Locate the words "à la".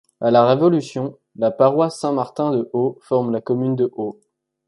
0.19-0.47